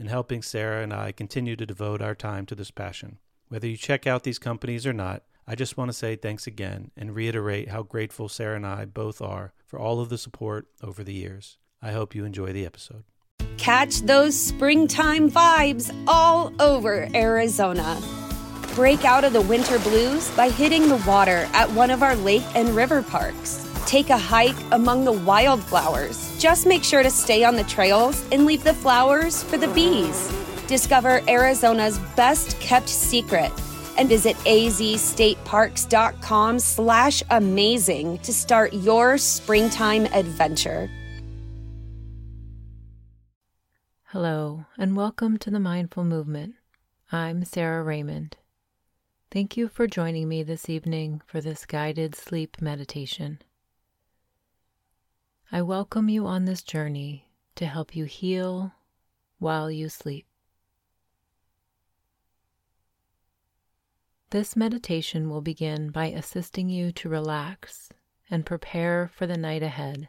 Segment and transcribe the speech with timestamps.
[0.00, 3.18] in helping Sara and I continue to devote our time to this passion.
[3.48, 6.90] Whether you check out these companies or not, I just want to say thanks again
[6.96, 11.04] and reiterate how grateful Sara and I both are for all of the support over
[11.04, 11.58] the years.
[11.82, 13.04] I hope you enjoy the episode.
[13.58, 18.00] Catch those springtime vibes all over Arizona.
[18.74, 22.44] Break out of the winter blues by hitting the water at one of our lake
[22.54, 26.29] and river parks take a hike among the wildflowers.
[26.40, 30.32] Just make sure to stay on the trails and leave the flowers for the bees.
[30.68, 33.52] Discover Arizona's best kept secret
[33.98, 40.88] and visit azstateparks.com slash amazing to start your springtime adventure.
[44.04, 46.54] Hello, and welcome to the Mindful Movement.
[47.12, 48.38] I'm Sara Raymond.
[49.30, 53.40] Thank you for joining me this evening for this guided sleep meditation.
[55.52, 58.72] I welcome you on this journey to help you heal
[59.40, 60.26] while you sleep.
[64.30, 67.88] This meditation will begin by assisting you to relax
[68.30, 70.08] and prepare for the night ahead.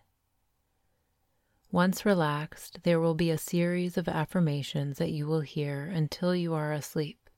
[1.71, 6.54] Once relaxed, there will be a series of affirmations that you will hear until you
[6.54, 7.32] are asleep.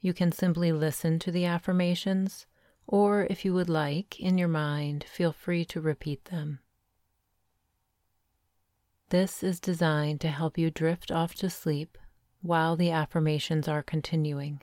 [0.00, 2.46] You can simply listen to the affirmations
[2.92, 6.58] or if you would like, in your mind, feel free to repeat them.
[9.08, 11.96] This is designed to help you drift off to sleep
[12.42, 14.60] while the affirmations are continuing.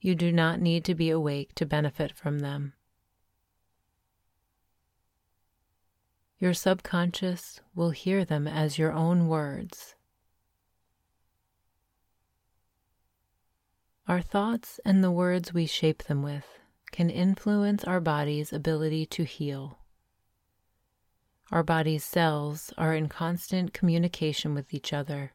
[0.00, 2.72] You do not need to be awake to benefit from them.
[6.40, 9.94] Your subconscious will hear them as your own words
[14.06, 16.46] Our thoughts and the words we shape them with
[16.92, 19.78] can influence our body's ability to heal.
[21.50, 25.32] Our body's cells are in constant communication with each other,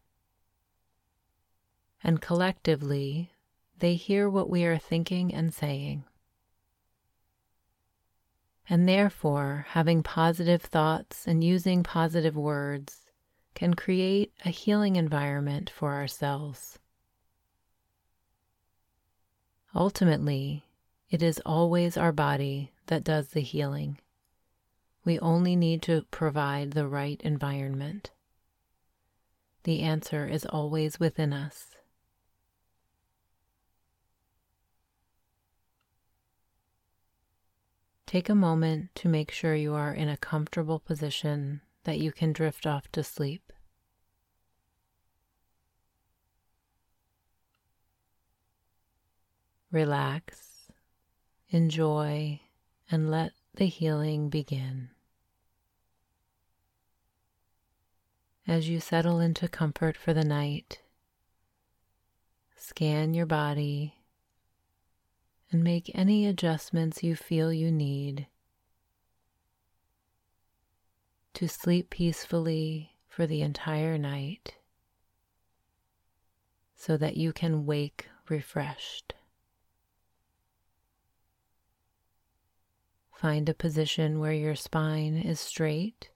[2.03, 3.31] and collectively,
[3.79, 6.03] they hear what we are thinking and saying.
[8.69, 13.07] And therefore, having positive thoughts and using positive words
[13.55, 16.77] can create a healing environment for ourselves.
[19.75, 20.65] Ultimately,
[21.09, 23.99] it is always our body that does the healing.
[25.05, 28.11] We only need to provide the right environment.
[29.63, 31.75] The answer is always within us.
[38.07, 42.33] Take a moment to make sure you are in a comfortable position that you can
[42.33, 43.53] drift off to sleep.
[49.71, 50.71] Relax,
[51.49, 52.39] enjoy,
[52.89, 54.89] and let the healing begin.
[58.47, 60.81] As you settle into comfort for the night,
[62.55, 63.95] scan your body
[65.51, 68.27] and make any adjustments you feel you need
[71.33, 74.55] to sleep peacefully for the entire night
[76.75, 79.13] so that you can wake refreshed.
[83.19, 86.09] Find a position where your spine is straight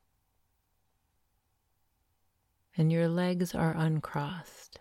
[2.78, 4.80] and your legs are uncrossed.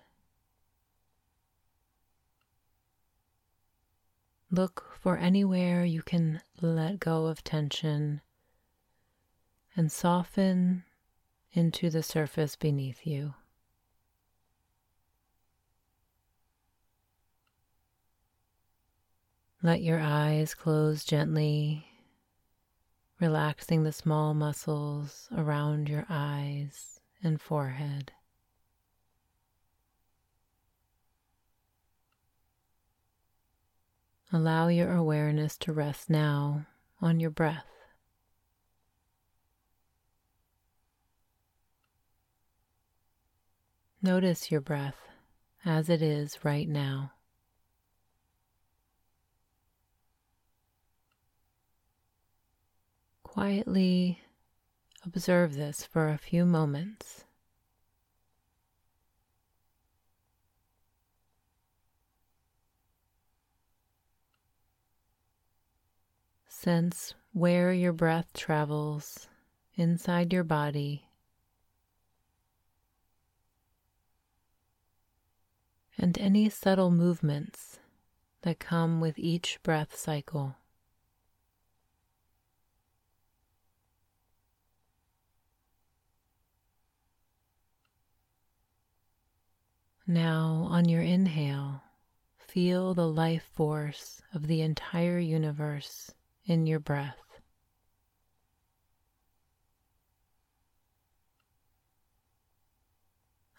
[4.53, 8.21] Look for anywhere you can let go of tension
[9.75, 10.85] and soften
[11.53, 13.35] into the surface beneath you.
[19.61, 21.89] Let your eyes close gently
[23.23, 28.11] relaxing the small muscles around your eyes and forehead.
[34.33, 36.67] Allow your awareness to rest now
[37.01, 37.67] on your breath.
[44.03, 44.97] Notice your breath
[45.65, 47.13] as it is right now.
[53.33, 54.21] Quietly
[55.07, 57.25] observe this for a few moments.
[66.47, 69.29] Sense where your breath travels
[69.77, 71.09] inside your body
[75.97, 77.79] and any subtle movements
[78.43, 80.57] that come with each breath cycle.
[90.07, 91.83] Now, on your inhale,
[92.37, 96.11] feel the life force of the entire universe
[96.45, 97.19] in your breath.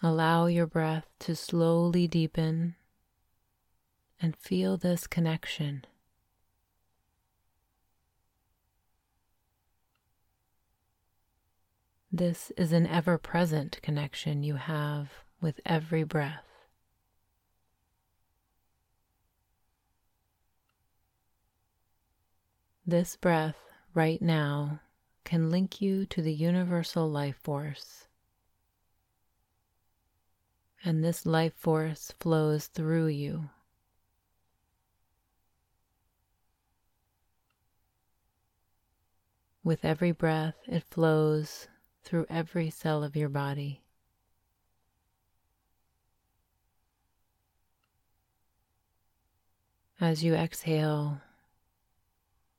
[0.02, 2.76] Allow your breath to slowly deepen
[4.22, 5.86] and feel this connection.
[12.12, 16.46] This is an ever present connection you have with every breath.
[22.86, 23.58] This breath
[23.94, 24.80] right now
[25.26, 28.08] can link you to the universal life force.
[30.86, 33.50] And this life force flows through you.
[39.62, 41.68] With every breath, it flows
[42.04, 43.83] through every cell of your body.
[50.04, 51.22] As you exhale,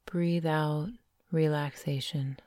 [0.07, 0.89] breathe out
[1.31, 2.39] relaxation.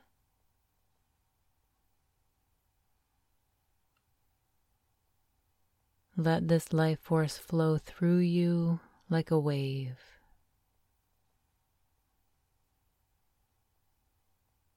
[6.16, 10.00] Let this life force flow through you like a wave.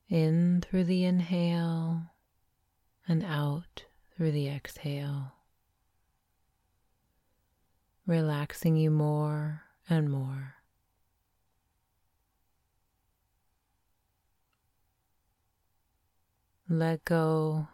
[0.08, 2.12] In through the inhale
[3.08, 3.86] and out
[4.16, 5.32] through the exhale,
[8.06, 10.56] relaxing you more and more.
[16.70, 17.68] Let go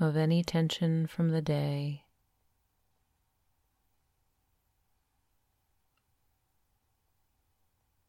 [0.00, 2.04] of any tension from the day.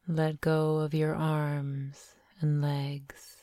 [0.07, 3.36] Let go of your arms and legs.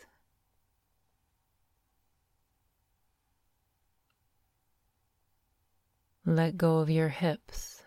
[6.25, 7.80] Let go of your hips.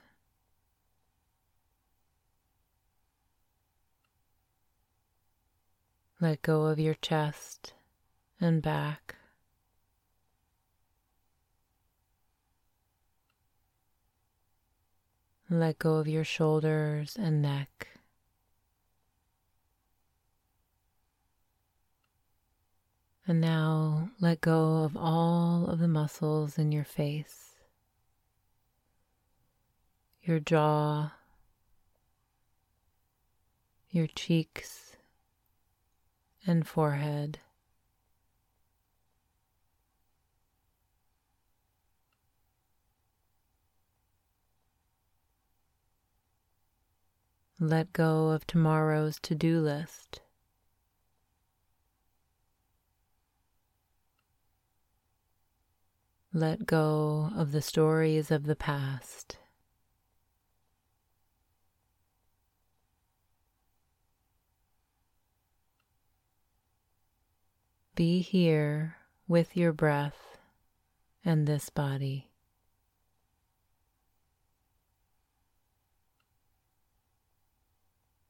[6.23, 7.73] Let go of your chest
[8.39, 9.15] and back.
[15.49, 17.89] Let go of your shoulders and neck.
[23.27, 27.55] And now let go of all of the muscles in your face,
[30.21, 31.11] your jaw,
[33.89, 34.92] your cheeks,
[36.45, 37.39] and forehead.
[47.59, 50.21] Let go of tomorrow's to do list.
[56.33, 59.37] Let go of the stories of the past.
[67.95, 68.97] Be here
[69.27, 70.39] with your breath
[71.23, 72.31] and this body.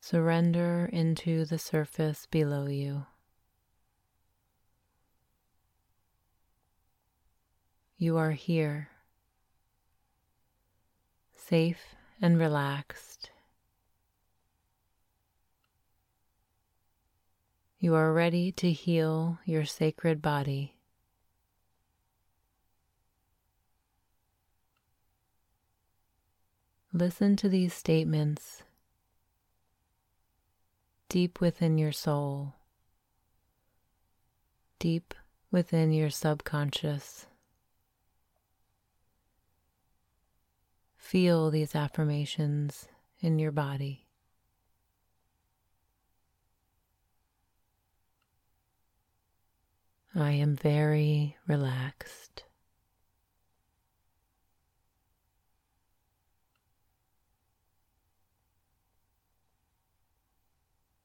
[0.01, 3.05] Surrender into the surface below you.
[7.97, 8.89] You are here,
[11.37, 13.31] safe and relaxed.
[17.83, 20.77] You are ready to heal your sacred body.
[26.93, 28.63] Listen to these statements
[31.09, 32.53] deep within your soul,
[34.79, 35.13] deep
[35.51, 37.25] within your subconscious.
[40.95, 42.87] Feel these affirmations
[43.19, 44.02] in your body.
[50.15, 52.43] I am very relaxed.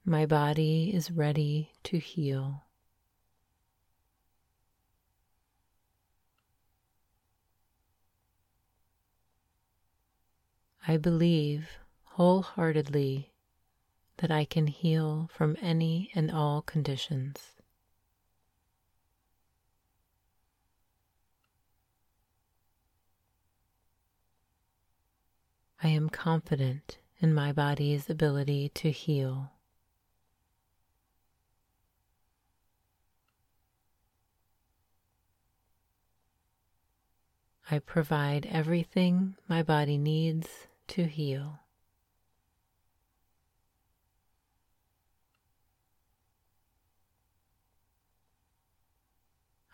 [0.05, 2.65] My body is ready to heal.
[10.87, 11.69] I believe
[12.05, 13.33] wholeheartedly
[14.19, 17.58] that I can heal from any and all conditions.
[25.83, 29.53] I am confident in my body's ability to heal.
[37.71, 40.49] I provide everything my body needs
[40.89, 41.61] to heal.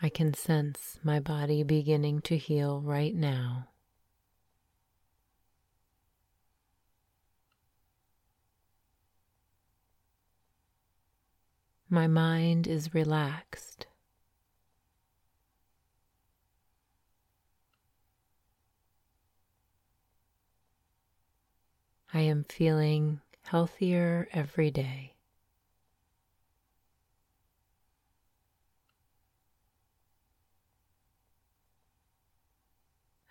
[0.03, 3.69] I can sense my body beginning to heal right now.
[11.95, 13.87] My mind is relaxed.
[22.13, 25.15] I am feeling healthier every day.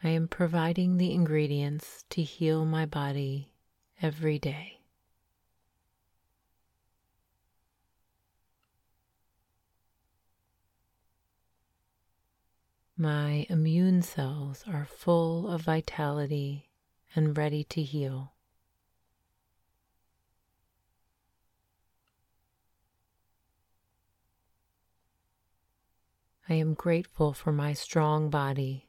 [0.02, 3.52] I am providing the ingredients to heal my body
[4.02, 4.83] every day.
[13.04, 16.70] My immune cells are full of vitality
[17.14, 18.32] and ready to heal.
[26.48, 28.88] I am grateful for my strong body.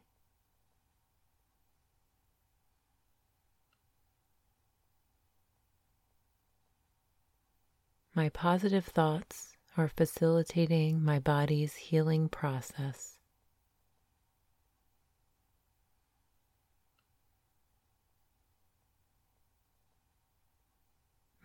[8.14, 13.13] My positive thoughts are facilitating my body's healing process.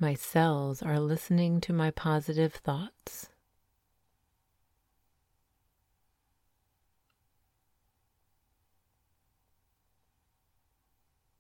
[0.02, 3.28] My cells are listening to my positive thoughts.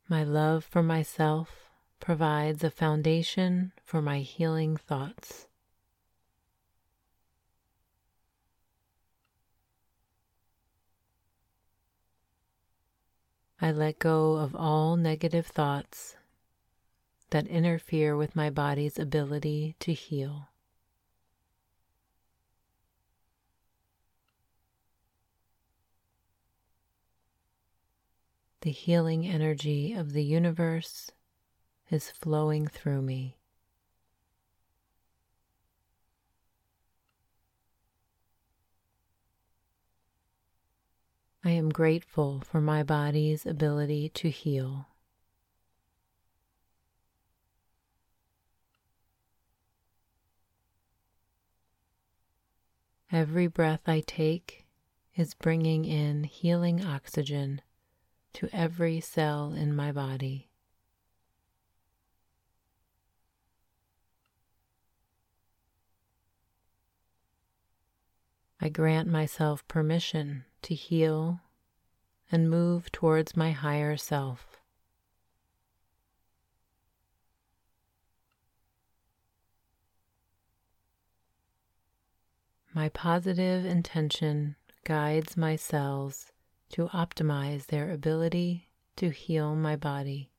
[0.10, 1.70] My love for myself
[2.02, 5.48] provides a foundation for my healing thoughts.
[13.62, 16.18] I let go of all negative thoughts
[17.32, 20.50] that interfere with my body's ability to heal.
[28.62, 31.12] The healing energy of the universe
[31.90, 33.38] is flowing through me.
[41.42, 44.88] I am grateful for my body's ability to heal.
[53.12, 54.68] Every breath I take
[55.16, 57.62] is bringing in healing oxygen
[58.34, 60.50] to every cell in my body.
[68.62, 71.40] I grant myself permission to heal
[72.32, 74.60] and move towards my higher self.
[82.80, 84.56] My positive intention
[84.86, 86.32] guides my cells
[86.70, 90.32] to optimize their ability to heal my body.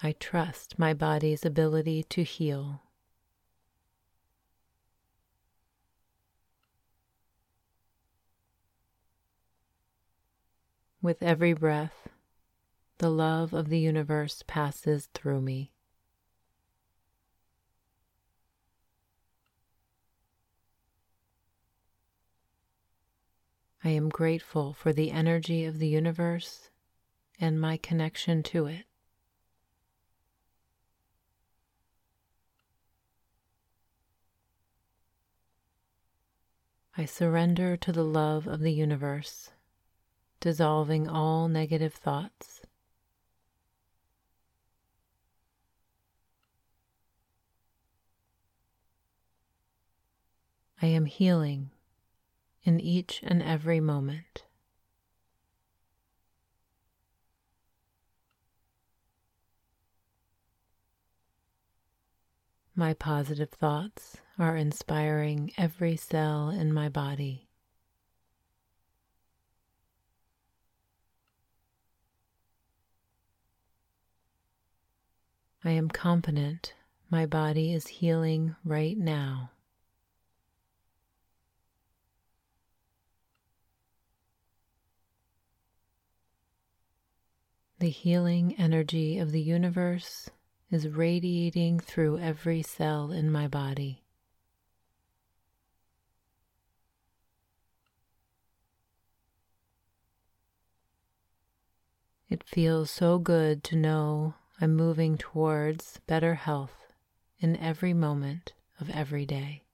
[0.00, 2.82] I trust my body's ability to heal.
[11.02, 12.08] With every breath,
[12.98, 15.70] the love of the universe passes through me.
[23.84, 26.70] I am grateful for the energy of the universe
[27.40, 28.84] and my connection to it.
[36.96, 39.50] I surrender to the love of the universe,
[40.40, 42.62] dissolving all negative thoughts.
[50.80, 51.70] I am healing
[52.62, 54.44] in each and every moment.
[62.76, 67.48] My positive thoughts are inspiring every cell in my body.
[75.64, 76.74] I am confident
[77.10, 79.50] my body is healing right now.
[87.80, 90.28] The healing energy of the universe
[90.68, 94.02] is radiating through every cell in my body.
[102.28, 106.92] It feels so good to know I'm moving towards better health
[107.38, 109.67] in every moment of every day.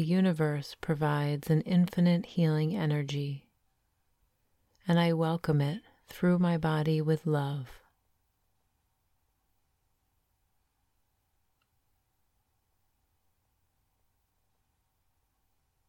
[0.00, 3.50] The universe provides an infinite healing energy,
[4.88, 7.68] and I welcome it through my body with love.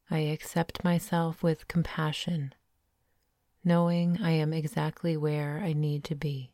[0.10, 2.54] I accept myself with compassion,
[3.64, 6.52] knowing I am exactly where I need to be.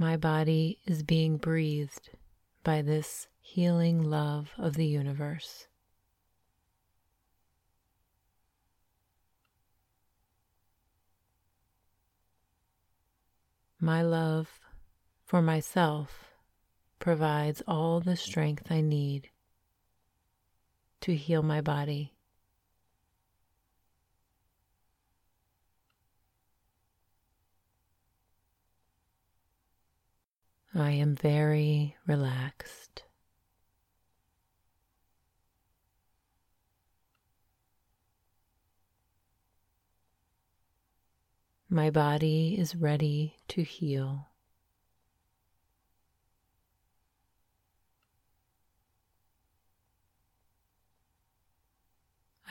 [0.00, 2.08] My body is being breathed
[2.64, 5.66] by this healing love of the universe.
[13.78, 14.58] My love
[15.26, 16.30] for myself
[16.98, 19.28] provides all the strength I need
[21.02, 22.14] to heal my body.
[30.74, 33.02] I am very relaxed.
[41.68, 44.28] My body is ready to heal.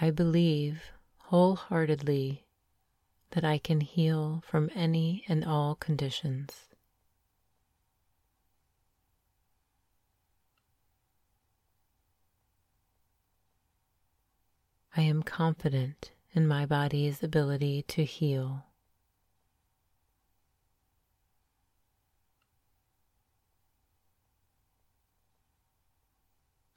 [0.02, 2.46] I believe wholeheartedly
[3.32, 6.69] that I can heal from any and all conditions.
[15.00, 18.66] I am confident in my body's ability to heal.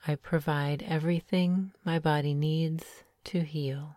[0.06, 2.84] I provide everything my body needs
[3.24, 3.96] to heal.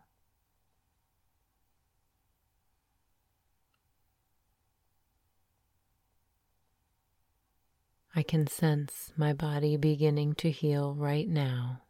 [8.15, 11.81] I can sense my body beginning to heal right now.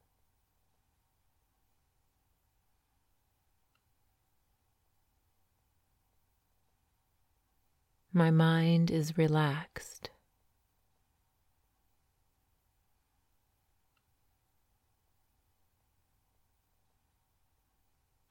[8.18, 10.10] My mind is relaxed.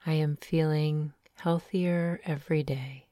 [0.06, 3.08] I am feeling healthier every day.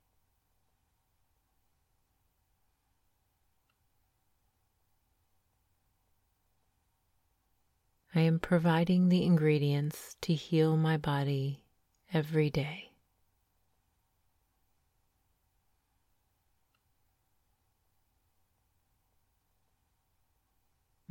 [8.15, 11.65] I am providing the ingredients to heal my body
[12.15, 12.92] every day.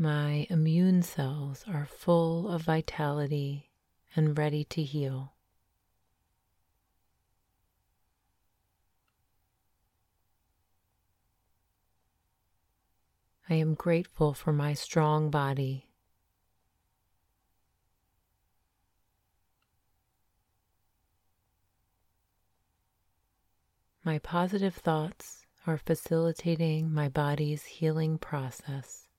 [0.02, 3.70] My immune cells are full of vitality
[4.16, 5.34] and ready to heal.
[13.48, 15.92] I am grateful for my strong body.
[24.04, 29.11] My positive thoughts are facilitating my body's healing process.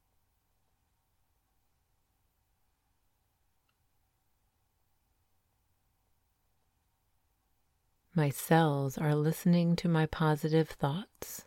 [8.14, 11.46] My cells are listening to my positive thoughts.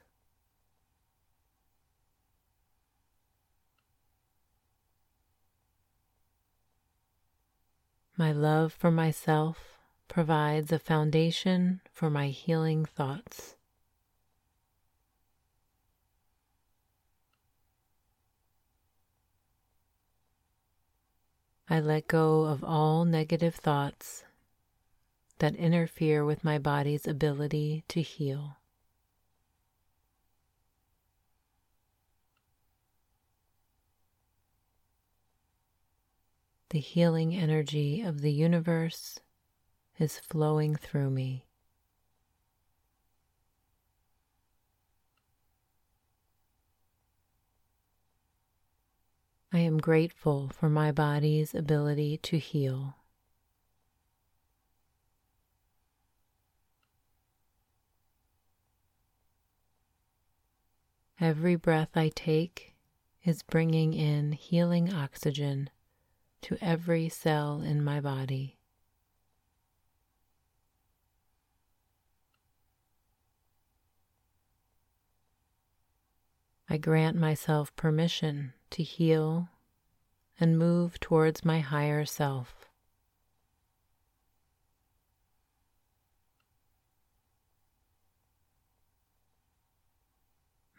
[8.18, 13.56] My love for myself provides a foundation for my healing thoughts.
[21.70, 24.25] I let go of all negative thoughts
[25.40, 28.58] that interfere with my body's ability to heal.
[36.70, 39.20] The healing energy of the universe
[40.00, 41.46] is flowing through me.
[49.54, 52.96] I am grateful for my body's ability to heal.
[61.20, 62.76] Every breath I take
[63.24, 65.70] is bringing in healing oxygen
[66.42, 68.58] to every cell in my body.
[76.70, 79.50] I grant myself permission to heal
[80.40, 82.65] and move towards my higher self.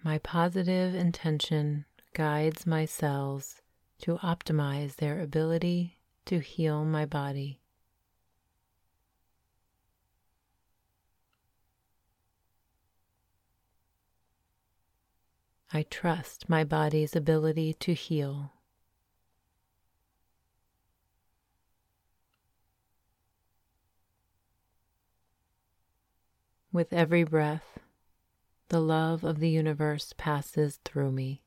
[0.06, 3.60] My positive intention guides my cells
[4.02, 7.58] to optimize their ability to heal my body.
[15.72, 18.52] I trust my body's ability to heal.
[26.72, 27.80] With every breath,
[28.68, 31.42] the love of the universe passes through me.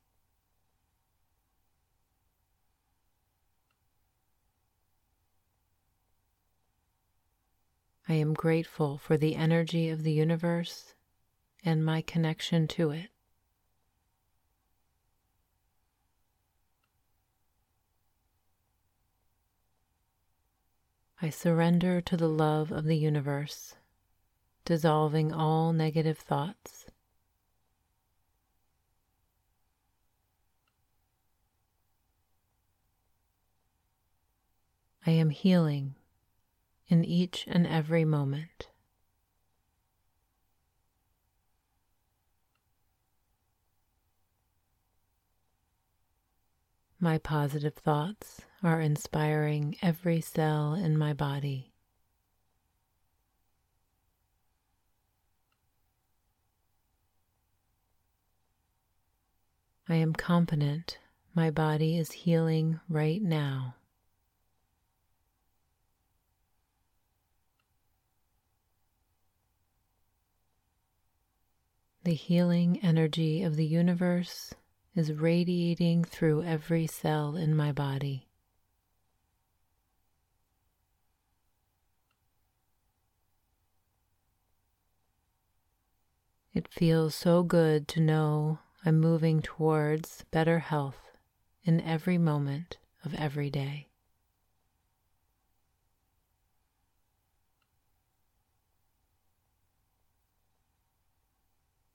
[8.08, 10.94] I am grateful for the energy of the universe
[11.64, 13.10] and my connection to it.
[21.22, 23.76] I surrender to the love of the universe,
[24.64, 26.79] dissolving all negative thoughts.
[35.06, 35.94] I am healing
[36.88, 38.68] in each and every moment.
[47.02, 51.72] My positive thoughts are inspiring every cell in my body.
[59.88, 60.98] I am confident
[61.34, 63.76] my body is healing right now.
[72.10, 74.52] The healing energy of the universe
[74.96, 78.26] is radiating through every cell in my body.
[86.52, 91.12] It feels so good to know I'm moving towards better health
[91.62, 93.89] in every moment of every day.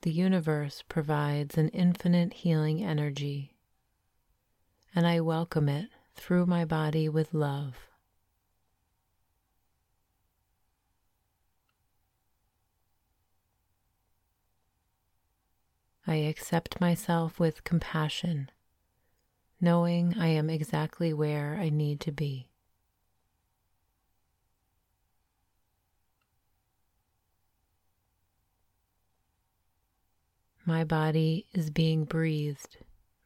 [0.05, 3.55] The universe provides an infinite healing energy,
[4.93, 7.89] and I welcome it through my body with love.
[16.05, 18.51] I accept myself with compassion,
[19.59, 22.51] knowing I am exactly where I need to be.
[30.67, 32.77] My body is being breathed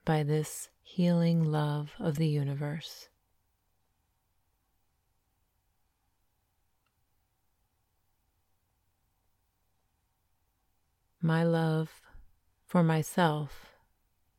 [0.04, 3.08] by this healing love of the universe.
[11.22, 12.02] My love
[12.66, 13.68] for myself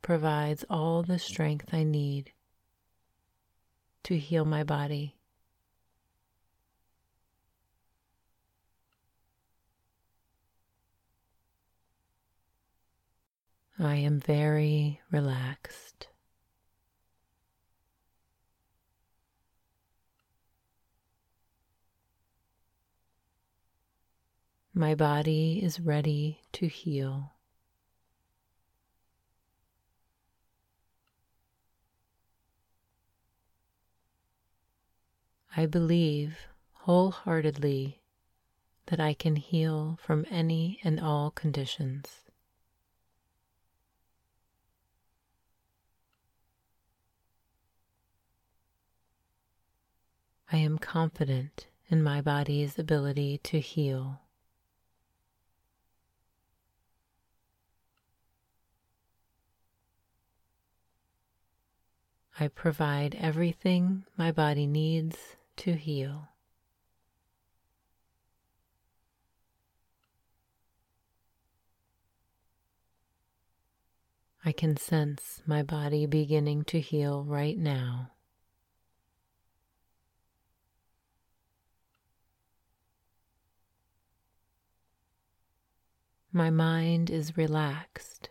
[0.03, 2.33] provides all the strength I need
[4.03, 5.20] to heal my body.
[13.83, 16.09] I am very relaxed.
[24.75, 27.33] My body is ready to heal.
[35.57, 36.37] I believe
[36.73, 38.03] wholeheartedly
[38.87, 42.30] that I can heal from any and all conditions.
[50.53, 54.21] I am confident in my body's ability to heal.
[62.41, 66.31] I provide everything my body needs to heal.
[74.45, 78.11] I can sense my body beginning to heal right now.
[86.33, 88.31] My mind is relaxed.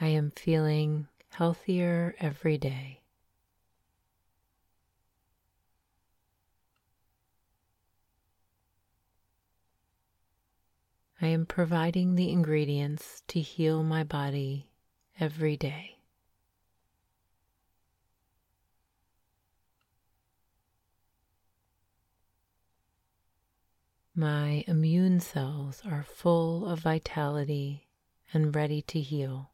[0.00, 3.00] I am feeling healthier every day.
[11.20, 14.68] I am providing the ingredients to heal my body
[15.18, 15.93] every day.
[24.16, 27.88] My immune cells are full of vitality
[28.32, 29.50] and ready to heal.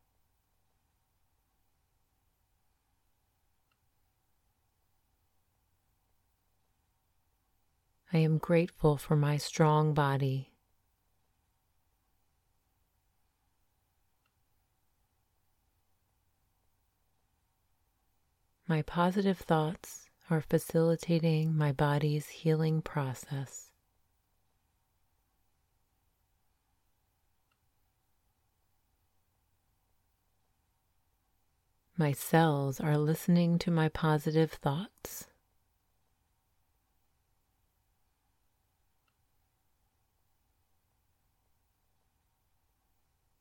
[8.13, 10.53] I am grateful for my strong body.
[18.69, 23.70] My positive thoughts are facilitating my body's healing process.
[32.01, 35.27] My cells are listening to my positive thoughts.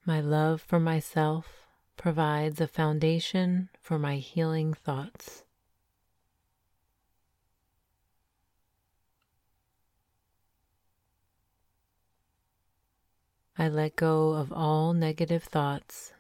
[0.06, 5.46] My love for myself provides a foundation for my healing thoughts.
[13.58, 16.12] I let go of all negative thoughts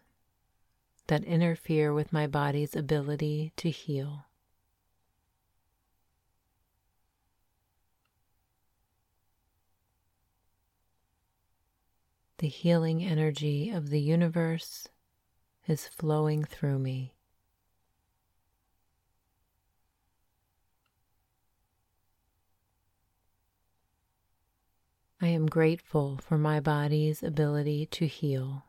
[1.09, 4.25] that interfere with my body's ability to heal.
[12.37, 14.87] The healing energy of the universe
[15.67, 17.15] is flowing through me.
[25.19, 28.68] I am grateful for my body's ability to heal.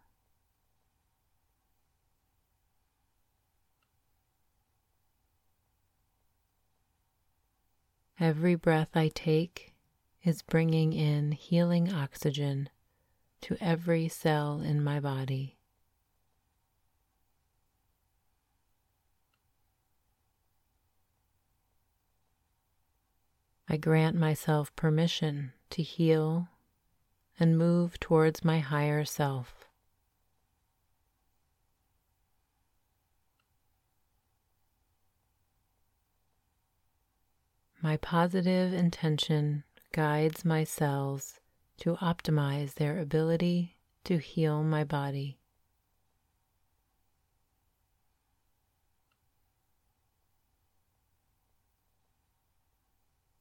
[8.21, 9.73] Every breath I take
[10.23, 12.69] is bringing in healing oxygen
[13.41, 15.57] to every cell in my body.
[23.67, 26.49] I grant myself permission to heal
[27.39, 29.70] and move towards my higher self.
[37.83, 41.41] My positive intention guides my cells
[41.79, 45.39] to optimize their ability to heal my body.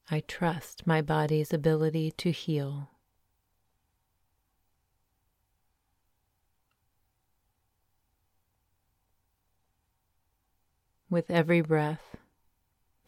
[0.10, 2.92] I trust my body's ability to heal.
[11.10, 12.16] With every breath,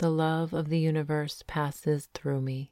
[0.01, 2.71] the love of the universe passes through me.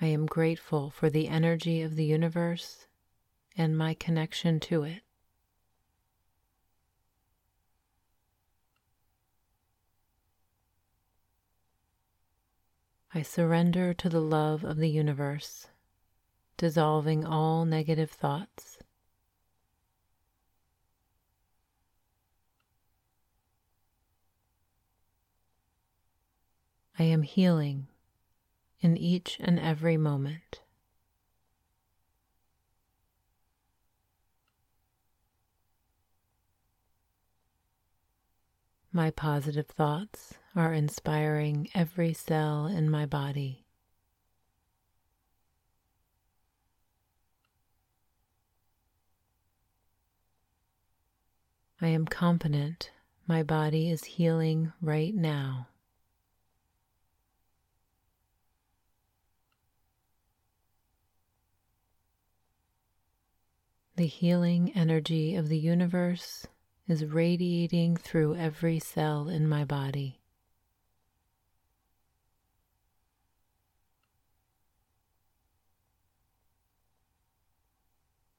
[0.00, 2.86] I am grateful for the energy of the universe
[3.56, 5.02] and my connection to it.
[13.12, 15.66] I surrender to the love of the universe,
[16.56, 18.77] dissolving all negative thoughts.
[26.98, 27.86] I am healing
[28.80, 30.62] in each and every moment.
[38.92, 43.64] My positive thoughts are inspiring every cell in my body.
[51.80, 52.90] I am confident
[53.28, 55.68] my body is healing right now.
[63.98, 66.46] The healing energy of the universe
[66.86, 70.20] is radiating through every cell in my body.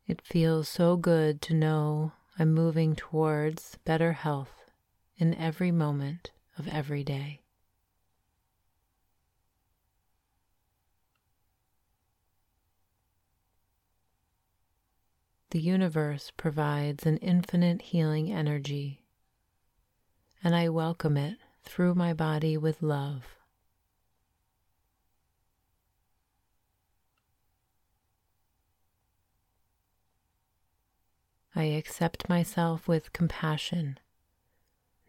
[0.07, 4.71] It feels so good to know I'm moving towards better health
[5.17, 7.41] in every moment of every day.
[15.51, 19.01] The universe provides an infinite healing energy,
[20.43, 23.23] and I welcome it through my body with love.
[31.55, 33.99] I accept myself with compassion,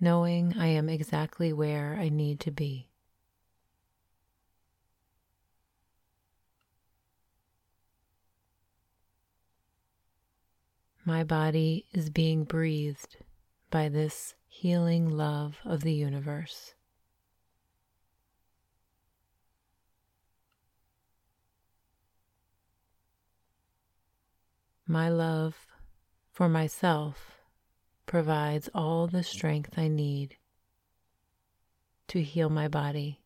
[0.00, 2.89] knowing I am exactly where I need to be.
[11.04, 13.16] My body is being breathed
[13.70, 16.74] by this healing love of the universe.
[24.86, 25.66] My love
[26.32, 27.38] for myself
[28.06, 30.36] provides all the strength I need
[32.08, 33.20] to heal my body.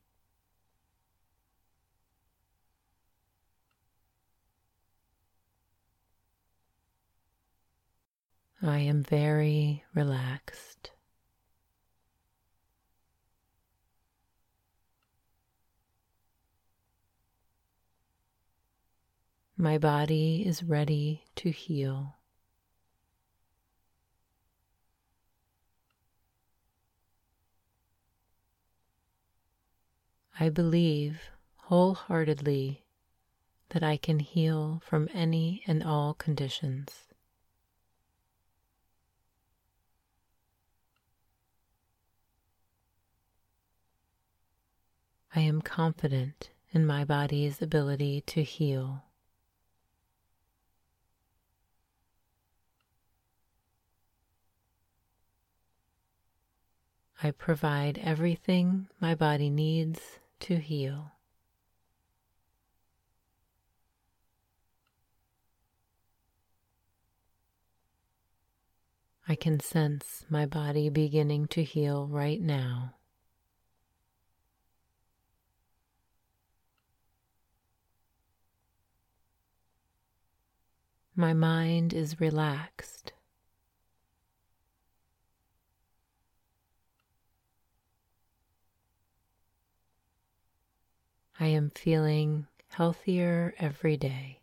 [8.66, 10.92] I am very relaxed.
[19.58, 22.16] My body is ready to heal.
[30.40, 31.20] I believe
[31.56, 32.86] wholeheartedly
[33.68, 37.13] that I can heal from any and all conditions.
[45.36, 49.02] I am confident in my body's ability to heal.
[57.20, 61.12] I provide everything my body needs to heal.
[69.26, 72.94] I can sense my body beginning to heal right now.
[81.16, 83.12] My mind is relaxed.
[91.38, 94.40] I am feeling healthier every day.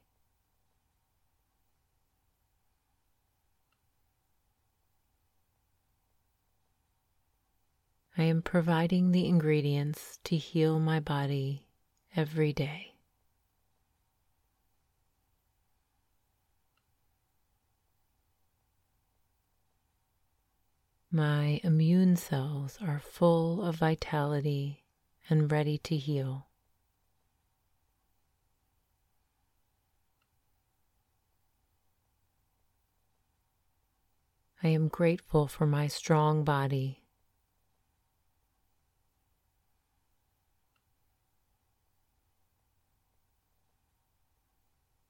[8.18, 11.68] I am providing the ingredients to heal my body
[12.16, 12.91] every day.
[21.14, 24.86] My immune cells are full of vitality
[25.30, 26.48] and ready to heal.
[34.64, 37.04] I am grateful for my strong body.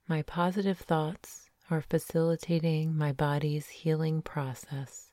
[0.08, 5.11] My positive thoughts are facilitating my body's healing process.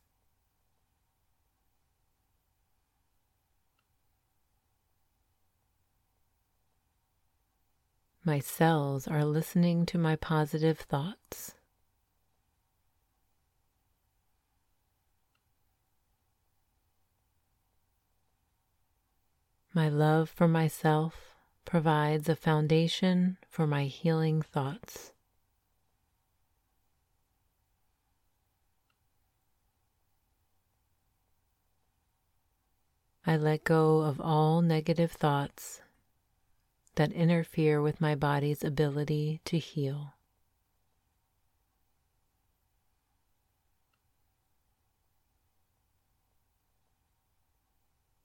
[8.28, 11.54] My cells are listening to my positive thoughts.
[19.72, 25.12] My love for myself provides a foundation for my healing thoughts.
[33.26, 35.80] I let go of all negative thoughts
[36.98, 40.14] that interfere with my body's ability to heal.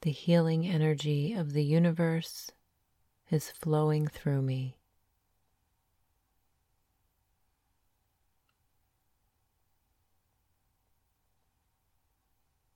[0.01, 2.49] The healing energy of the universe
[3.29, 4.75] is flowing through me.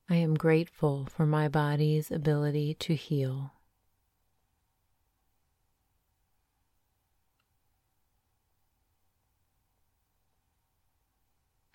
[0.08, 3.57] I am grateful for my body's ability to heal.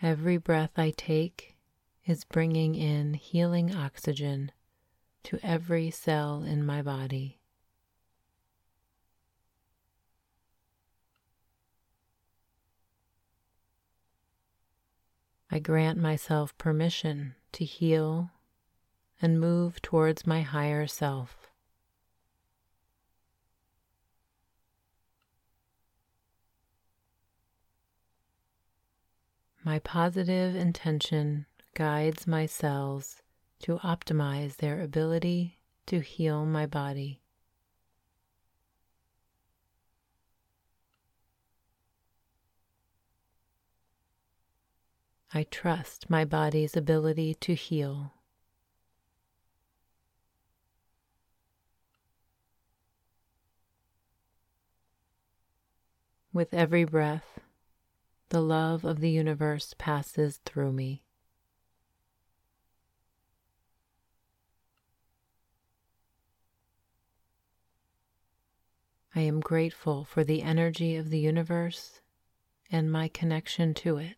[0.04, 1.56] Every breath I take
[2.06, 4.52] is bringing in healing oxygen
[5.24, 7.40] to every cell in my body.
[15.50, 18.32] I grant myself permission to heal
[19.22, 21.43] and move towards my higher self.
[29.66, 33.22] My positive intention guides my cells
[33.60, 37.22] to optimize their ability to heal my body.
[45.34, 48.12] I trust my body's ability to heal.
[56.34, 57.40] With every breath,
[58.34, 61.04] the love of the universe passes through me.
[69.14, 72.02] I am grateful for the energy of the universe
[72.72, 74.16] and my connection to it.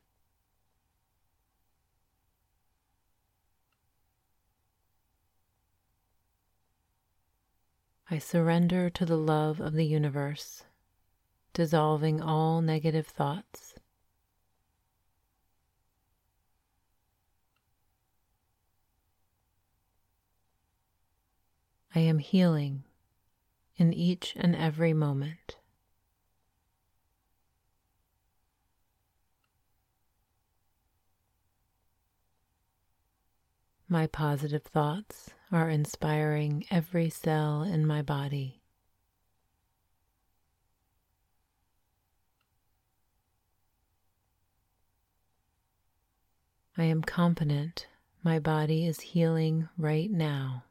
[8.10, 10.64] I surrender to the love of the universe,
[11.52, 13.75] dissolving all negative thoughts.
[21.96, 22.84] I am healing
[23.78, 25.56] in each and every moment.
[33.88, 38.60] My positive thoughts are inspiring every cell in my body.
[46.78, 47.88] I am confident
[48.22, 50.66] my body is healing right now.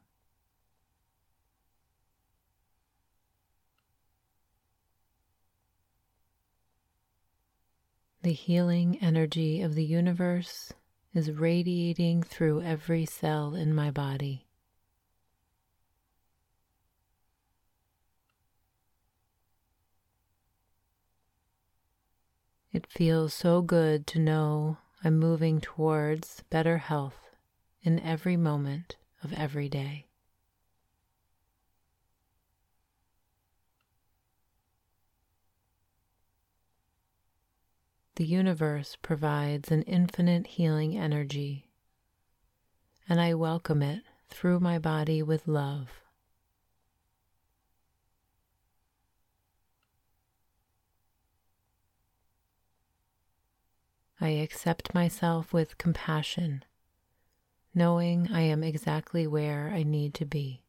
[8.25, 10.73] The healing energy of the universe
[11.13, 14.47] is radiating through every cell in my body.
[22.73, 27.29] It feels so good to know I'm moving towards better health
[27.83, 30.07] in every moment of every day.
[38.15, 41.67] The universe provides an infinite healing energy,
[43.09, 45.89] and I welcome it through my body with love.
[54.21, 56.63] I accept myself with compassion,
[57.73, 60.64] knowing I am exactly where I need to be.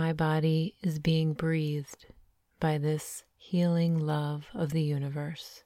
[0.00, 2.06] My body is being breathed
[2.58, 5.62] by this healing love of the universe.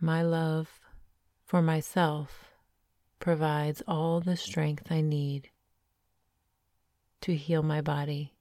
[0.00, 0.80] My love
[1.44, 2.54] for myself
[3.20, 5.50] provides all the strength I need
[7.20, 8.33] to heal my body.